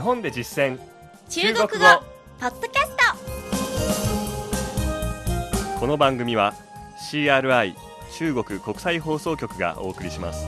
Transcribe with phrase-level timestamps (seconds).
[0.00, 0.78] 日本で実践。
[1.28, 1.68] 中国語。
[2.40, 2.96] ポッドキャス
[5.76, 6.54] トこの番組は
[7.10, 7.74] CRI
[8.10, 10.46] 中国国際放送局がお送りします。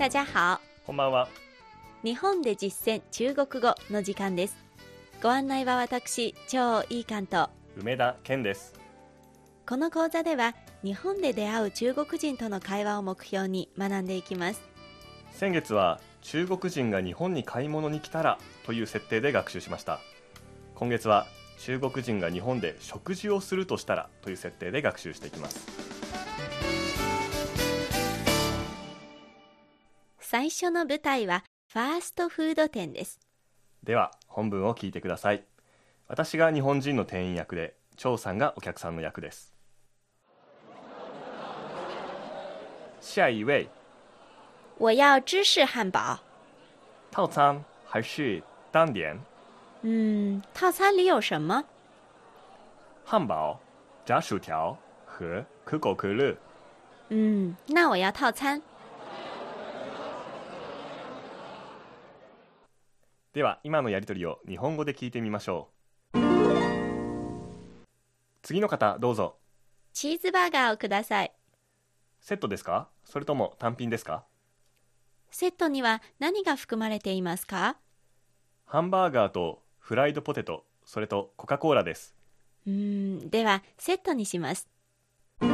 [0.00, 0.60] 大家好。
[0.84, 1.28] こんばんは。
[2.02, 4.56] 日本で実践中国語の時間です。
[5.22, 8.74] ご案内は私超いい関東梅田健です。
[9.66, 14.62] この講座では日本で出会う中国人との会話を目標に学んでいきます。
[15.32, 20.00] 先月は中国人が日本に買い物に来たらという設定で学習しました。
[20.74, 21.26] 今月は
[21.58, 25.66] 中国人が日本で食事をするとしたらという設定で学習していきます。
[30.20, 33.20] 最初の舞台はファーストフード店です。
[33.84, 35.44] では本文を聞いてください
[36.06, 39.54] 私が日本人の店員役で張さんがお客さんの役です。
[43.00, 43.68] 下一位。
[44.78, 46.18] 我要芝士汉堡。
[47.10, 47.64] 套餐。
[47.86, 48.42] 还是
[48.72, 49.18] 单点。
[49.82, 51.64] 嗯套餐里有什么？
[53.04, 53.60] 汉堡。
[54.04, 54.76] 炸薯条。
[55.06, 55.44] 和。
[55.64, 56.36] 可口可乐。
[57.08, 58.60] 嗯那我要套餐。
[63.32, 65.73] では今のやりとりを日本語で聞いてみましょう
[68.44, 69.38] 次の方どうぞ。
[69.94, 71.32] チーズバーガーをください。
[72.20, 72.90] セットですか？
[73.02, 74.26] それとも単品ですか？
[75.30, 77.78] セットには何が含まれていますか？
[78.66, 82.14] ハンバーガーとフライドポテトそれとコカ・コーラです。
[82.66, 84.68] うーんではセットにします。
[85.40, 85.46] こ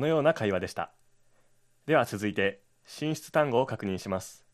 [0.00, 0.90] のような会話でした。
[1.84, 4.46] では続いて進出単語を確認します。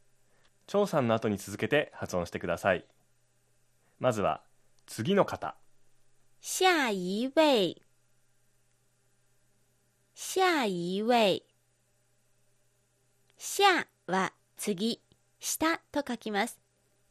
[0.66, 2.84] 張さんの後に続けて発音してください。
[4.00, 4.42] まずは
[4.86, 5.54] 次の方
[6.44, 7.80] 下一位。
[10.12, 11.44] 下一位。
[13.38, 15.00] 下は次。
[15.38, 16.58] 下と書きます。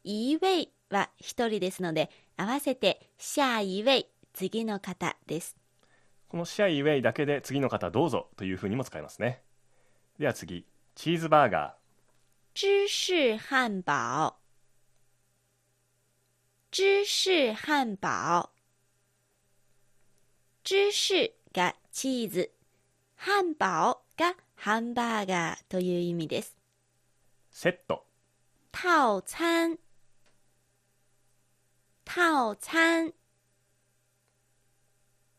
[0.04, 5.56] 一位は一人ですので合わせて下一位次の方です。
[6.28, 9.44] このシャイウェイだけで次の方どうぞというふうにも使いますね。
[10.20, 11.78] では次チーズバーガ
[12.54, 14.36] 芝士汉堡
[16.70, 18.50] 芝士漢堡
[20.72, 22.52] 芝士がチーズ。
[23.18, 26.56] 漢堡がハンバーガーという意味です。
[27.52, 28.06] ーセット。
[28.72, 29.78] 套餐
[32.06, 33.12] 套餐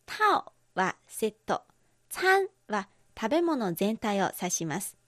[0.05, 1.63] 套はセット。
[2.11, 4.99] 餐は食べ物全体を指します。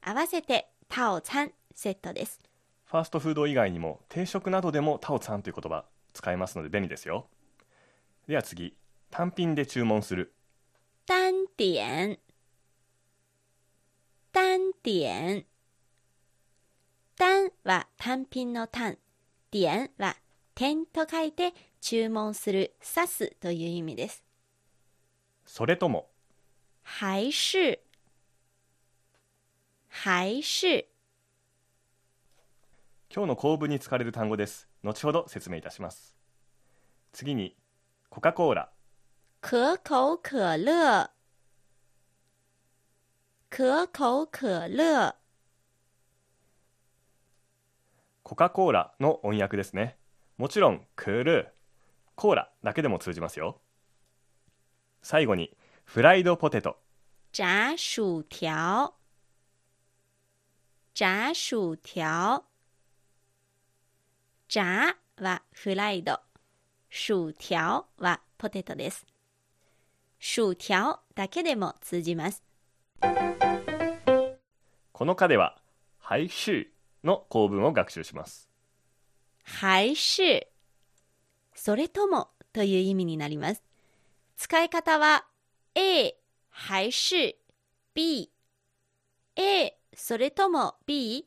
[0.00, 2.40] 合わせて套餐セットです。
[2.86, 5.84] ファーストフード以外にも定食などでもタオツァンという言葉
[6.14, 7.26] 使えますので便利ですよ。
[8.26, 8.74] では次
[9.16, 10.34] 単品で注文する。
[11.06, 12.18] 单点。
[14.30, 15.46] 单点。
[17.16, 18.98] 単は単品の単。
[19.50, 20.16] 点は
[20.54, 24.22] 点と書いて注文する指すという意味です。
[25.46, 26.10] それとも。
[26.82, 27.80] 还是。
[29.88, 30.84] 还是。
[33.08, 34.68] 今日の構文に使われる単語です。
[34.82, 36.14] 後ほど説明いたします。
[37.12, 37.56] 次に
[38.10, 38.75] コカ・コーラ
[39.48, 41.08] 可口可乐。
[43.48, 45.14] 可口可乐。
[48.24, 49.98] コカ・コーラの音訳ですね。
[50.36, 51.54] もちろんクル。
[52.16, 53.60] コーラだけでも通じますよ。
[55.00, 56.78] 最後にフライドポテト。
[57.30, 58.94] 炸薯条。
[60.92, 62.44] 炸薯条。
[64.48, 66.18] 炸はフライド。
[66.90, 69.06] 薯条はポテトです
[70.18, 72.42] 薯条だけでも通じます。
[74.92, 75.58] この課では
[75.98, 76.66] ハイシュ
[77.04, 78.48] の構文を学習します。
[79.42, 80.46] 还是
[81.54, 83.62] それともという意味になります。
[84.36, 85.26] 使い方は
[85.74, 86.16] A
[86.48, 87.36] 还是
[87.94, 88.30] B
[89.36, 91.26] A それとも B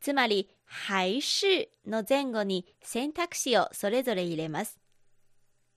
[0.00, 4.78] つまり还是の前後に選択肢をそれぞれ入れます。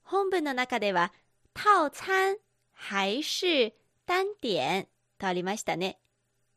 [0.03, 1.13] 本文の中では
[1.53, 2.37] 套餐
[2.73, 3.73] 还是
[4.05, 4.87] 单点？
[5.17, 5.99] とありましたね。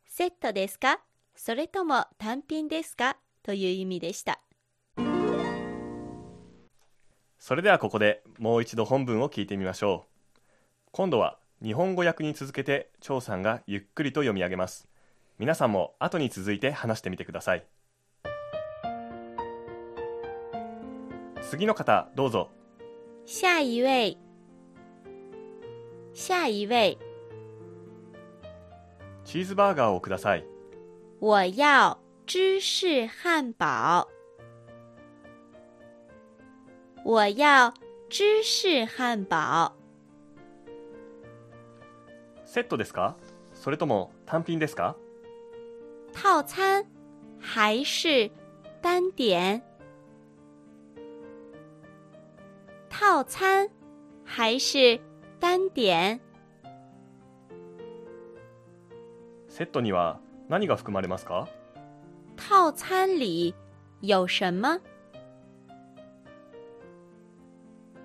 [0.07, 1.01] セットですか？
[1.35, 3.17] それとも単品ですか？
[3.43, 4.41] という意味でした。
[7.39, 10.91] それではここでもう一度本文を聞いてみましょう。
[10.93, 14.89] 今度は日本語訳に続けて張さんがゆっくりと読み上げます。
[15.39, 17.67] 皆さんも後に続いて話してみてください。
[21.43, 22.51] 次の方どうぞ。
[23.27, 24.19] 下一位，
[26.15, 26.97] 下一位，
[29.25, 30.45] チーズバーガーをください
[31.21, 34.07] 我要芝士汉堡。
[37.05, 37.75] 我要
[38.09, 39.73] 芝士汉堡。
[42.45, 43.17] セットですか？
[43.53, 44.95] それとも単品ですか？
[46.15, 46.87] 套餐
[47.41, 48.31] 还是
[48.81, 49.63] 单点？
[52.89, 53.69] 套餐
[54.25, 55.01] 还是
[55.41, 56.21] 单点？
[59.49, 61.49] セットには何が含まれますか？
[62.37, 63.55] 套餐里
[64.01, 64.81] 有什么？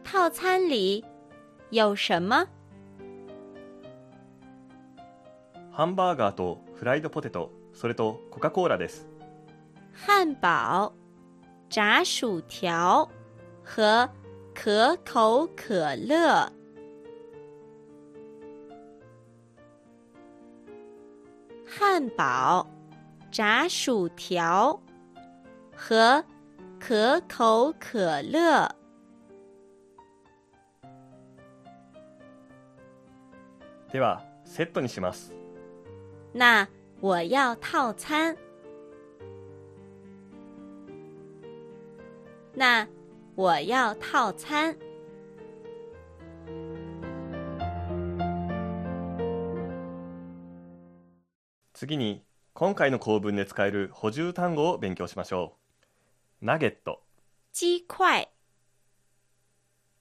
[0.04, 1.04] 套餐里
[1.72, 2.48] 有什么？
[5.72, 9.08] ハンバーガーとフライドポテトそれとコカ・コーラです
[9.94, 10.94] 汉堡、
[11.70, 13.10] 炸薯条
[13.64, 14.10] 和
[14.54, 16.52] 可口可乐。
[21.69, 22.67] 汉堡、
[23.31, 24.79] 炸薯条
[25.75, 26.25] 和
[26.79, 28.69] 可口可乐。
[33.93, 35.33] ではセットにします
[36.33, 36.67] 那
[37.01, 38.37] 我要套餐。
[42.55, 42.87] 那
[43.37, 44.77] 我要套餐。
[51.90, 55.56] 次に今回の構文で使える補充単語を勉強しましょ
[56.44, 56.46] う。
[56.46, 57.02] ナゲット。
[57.52, 58.30] 鸡块、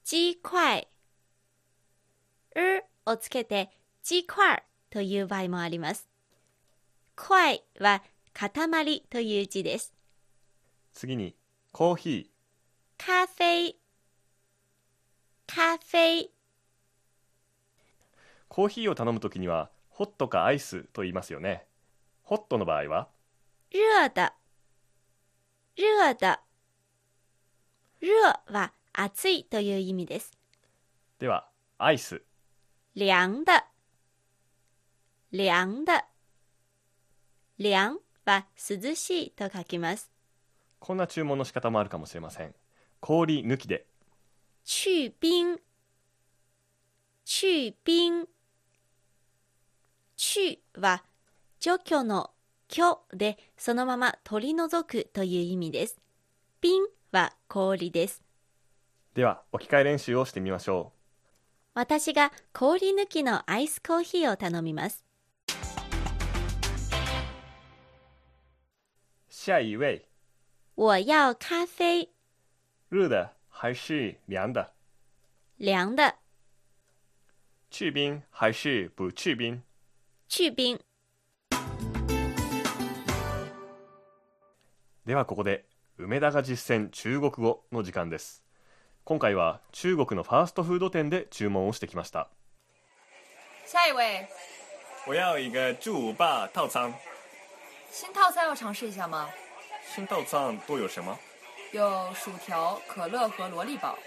[0.05, 0.87] 鸡塊。
[2.57, 3.71] うをつけて、
[4.03, 6.11] 鸡塊という場合もあります。
[7.17, 8.03] 塊は
[8.35, 9.95] 塊という字です。
[10.93, 11.35] 次に
[11.73, 12.31] コーヒ
[12.99, 13.79] 咖啡、
[15.47, 16.29] 咖啡、ー
[18.51, 21.68] コーヒーを頼むときにはホットかアイスと言いますよね
[22.29, 23.09] ホットの場合は？
[23.73, 24.33] 熱的、
[25.79, 26.39] 熱的。
[28.03, 30.37] 熱は熱いという意味です。
[31.19, 31.49] では
[31.79, 32.21] アイス
[32.95, 33.65] 凉的、
[35.33, 36.05] 凉的。
[37.57, 40.11] 涼は涼しいと書きます。
[40.81, 42.55] こんな注文の仕方もあるかもしれません
[43.01, 43.87] 氷抜きで
[44.65, 45.59] 去冰、
[47.25, 48.29] 去冰。
[50.15, 51.03] 去は
[51.61, 52.31] 除去の
[52.69, 55.99] 去でそのまま取り除くという意味です。
[56.61, 56.71] 冰
[57.11, 58.23] は氷です。
[59.15, 60.93] では置き換え練習をしてみましょ
[61.75, 65.05] 私が氷抜きのアイスコーヒーを頼みます。
[65.49, 65.53] う
[69.29, 70.07] 下一位
[70.77, 72.13] 我要咖啡、
[72.89, 74.75] 热的还是凉的
[75.57, 76.15] 凉的、
[77.69, 79.61] 去冰还是不去冰
[80.29, 80.79] 去冰。
[85.09, 85.65] ではここで
[85.97, 88.45] 梅田が実践中国語の時間です。
[89.05, 92.29] 今回は中国のファーストフード店で注文をしてきました。
[93.65, 94.29] 下一位，
[95.07, 96.93] 我要一个巨无霸套餐。
[97.91, 99.31] 新套餐要尝试一下吗？
[99.95, 101.19] 新套餐都有什么？
[101.73, 103.99] 有薯条、可乐和萝莉堡。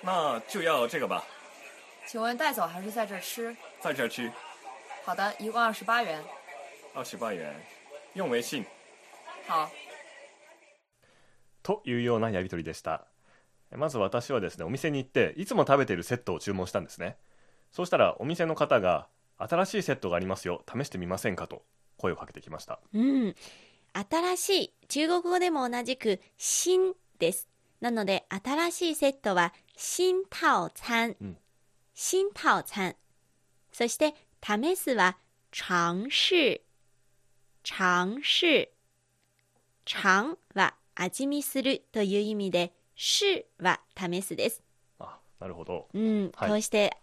[0.00, 1.22] 那就要这个吧。
[2.06, 3.54] 请问带走还是在这儿吃？
[3.78, 4.32] 在这儿吃。
[5.04, 6.24] 好的，一共二十八元。
[6.94, 7.54] 二十八元
[8.14, 8.64] 用微信。
[9.46, 9.70] 好，
[11.68, 13.06] というようなやり取りでした
[13.76, 17.18] まず私はですねお店に行っていつも食べているセットを注文したんですね
[17.70, 19.06] そうしたらお店の方が
[19.36, 21.62] 新しいセットがありますよ試してみませんかと
[21.98, 23.34] 声をかけてきましたうん。
[23.92, 24.72] 新しい。
[24.88, 27.48] 中国語でも同じく、新です。
[27.80, 31.16] なので、新しいセットは、新套餐。
[31.20, 31.36] うん
[31.94, 32.94] 新套餐。
[33.72, 35.18] そして、試すは、
[35.50, 36.62] 尝試。
[37.64, 38.70] 尝試。
[39.84, 44.62] 尝は、味見するという意味で、試は試すです。
[44.98, 46.32] あなるほどうん。
[46.34, 46.96] はいこうして、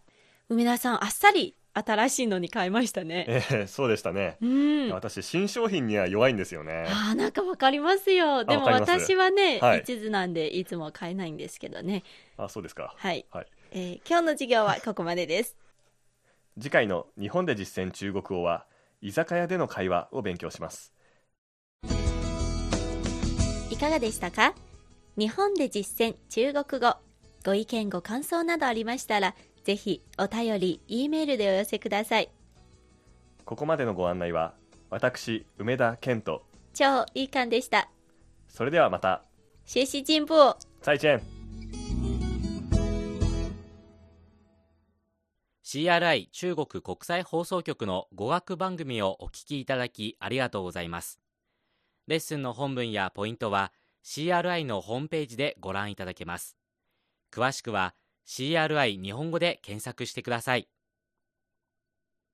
[0.49, 3.25] 梅田さん、あっさり新しいのに変えましたね。
[3.27, 4.89] えーそうでしたねうん。
[4.91, 8.43] 私新商品には弱いんですよねあーなんかわかりますよ。
[8.43, 12.03] でも私はね、はい一途なんでいつも買えないんですけどね。
[12.37, 13.25] あそうですかはい。
[13.31, 15.55] はいえー今日の授業はここまでです。
[16.59, 18.65] 次回の日本で実践中国語は
[19.01, 20.93] 居酒屋での会話を勉強します
[23.75, 24.55] いかがでしたか？
[25.17, 26.95] 日本で実践中国語。
[27.43, 32.31] ご意見ご感想などありましたら、ぜひお便り、E メールでお寄せください。
[33.43, 34.53] ここまでのご案内は
[34.89, 36.41] 私梅田健人
[36.73, 37.89] 超いい感でした。
[38.47, 39.23] それではまた
[39.67, 40.55] 学習進步。
[40.81, 41.21] 再见
[45.65, 51.19] CRI 中国国際放送局の語学番組をお聞きいただきありがとうございます。
[52.07, 53.71] レッスンの本文やポイントは
[54.03, 56.55] CRI のホームページでご覧いただけます。
[57.31, 57.95] 詳しくは
[58.27, 60.67] CRI 日本語で検索してください。